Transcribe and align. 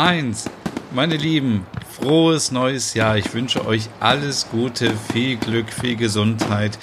eins. 0.00 0.48
Meine 0.92 1.16
Lieben, 1.16 1.66
frohes 1.88 2.50
neues 2.50 2.94
Jahr. 2.94 3.18
Ich 3.18 3.34
wünsche 3.34 3.66
euch 3.66 3.88
alles 4.00 4.48
Gute, 4.50 4.94
viel 5.12 5.36
Glück, 5.36 5.70
viel 5.70 5.94
Gesundheit, 5.96 6.78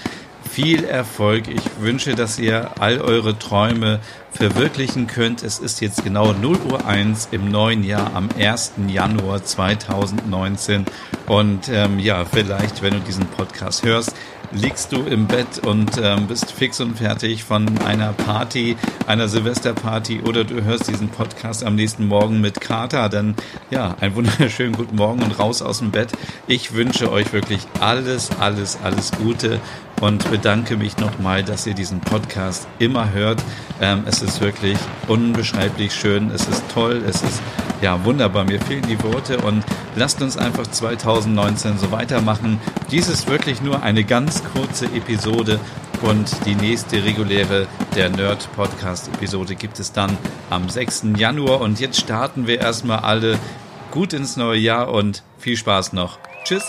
viel 0.48 0.84
Erfolg. 0.84 1.48
Ich 1.48 1.64
wünsche, 1.82 2.14
dass 2.14 2.38
ihr 2.38 2.80
all 2.80 3.02
eure 3.02 3.38
Träume 3.38 4.02
verwirklichen 4.32 5.08
könnt. 5.08 5.42
Es 5.42 5.58
ist 5.58 5.82
jetzt 5.82 6.04
genau 6.04 6.32
0 6.32 6.58
Uhr 6.72 6.86
1 6.86 7.30
im 7.32 7.50
neuen 7.50 7.84
Jahr 7.84 8.14
am 8.14 8.30
1. 8.38 8.74
Januar 8.88 9.44
2019. 9.44 10.86
Und 11.26 11.70
ähm, 11.70 11.98
ja, 11.98 12.24
vielleicht, 12.24 12.84
wenn 12.84 12.94
du 12.94 13.00
diesen 13.00 13.26
Podcast 13.26 13.84
hörst, 13.84 14.14
liegst 14.52 14.92
du 14.92 15.04
im 15.04 15.28
Bett 15.28 15.66
und 15.66 15.92
ähm, 16.02 16.28
bist 16.28 16.52
fix 16.52 16.80
und 16.80 16.98
fertig 16.98 17.44
von 17.44 17.78
einer 17.80 18.14
Party, 18.14 18.76
einer 19.06 19.28
Silvesterparty 19.28 20.22
oder 20.22 20.44
du 20.44 20.64
hörst 20.64 20.88
diesen 20.88 21.10
Podcast 21.10 21.64
am 21.64 21.76
nächsten 21.76 22.08
Morgen 22.08 22.42
mit 22.42 22.62
Kater, 22.62 23.10
dann 23.10 23.36
ja, 23.70 23.96
einen 24.00 24.16
wunderschönen 24.16 24.74
guten 24.74 24.96
Morgen 24.96 25.22
und 25.24 25.38
raus 25.40 25.62
aus 25.62 25.80
dem 25.80 25.92
Bett. 25.92 26.12
Ich 26.48 26.74
wünsche 26.74 27.12
euch 27.12 27.34
wirklich 27.34 27.62
alles, 27.80 28.30
alles, 28.40 28.78
alles 28.84 29.12
Gute 29.12 29.60
und 30.02 30.30
bedanke 30.30 30.78
mich 30.78 30.98
nochmal, 30.98 31.44
dass 31.44 31.66
ihr 31.66 31.74
diesen 31.74 32.00
Podcast 32.00 32.68
immer 32.80 33.12
hört. 33.12 33.44
Ähm, 33.82 34.04
es 34.06 34.22
ist 34.22 34.42
wirklich 34.42 34.78
unbeschreiblich 35.08 35.94
schön, 35.94 36.32
es 36.32 36.48
ist 36.48 36.64
toll, 36.74 37.04
es 37.08 37.22
ist 37.24 37.42
ja 37.82 38.04
wunderbar. 38.04 38.46
Mir 38.46 38.60
fehlen 38.62 38.86
die 38.88 39.02
Worte 39.04 39.38
und 39.40 39.64
lasst 39.96 40.22
uns 40.22 40.38
einfach 40.38 40.68
2019 40.68 41.78
so 41.78 41.92
weitermachen. 41.92 42.60
Dies 42.92 43.10
ist 43.10 43.28
wirklich 43.28 43.62
nur 43.62 43.84
eine 43.84 44.04
ganz 44.04 44.44
kurze 44.54 44.86
Episode 44.86 45.60
und 46.02 46.46
die 46.46 46.56
nächste 46.56 47.04
reguläre 47.04 47.68
der 47.96 48.10
Nerd 48.10 48.50
Podcast 48.56 49.08
Episode 49.10 49.56
gibt 49.56 49.80
es 49.80 49.92
dann 49.92 50.18
am 50.50 50.70
6. 50.70 51.08
Januar 51.18 51.62
und 51.62 51.80
jetzt 51.80 52.00
starten 52.00 52.48
wir 52.48 52.60
erstmal 52.60 53.00
alle 53.00 53.38
gut 53.92 54.14
ins 54.14 54.38
neue 54.38 54.60
Jahr 54.60 54.90
und 54.90 55.24
viel 55.38 55.58
Spaß 55.58 55.94
noch. 55.94 56.20
Tschüss. 56.44 56.64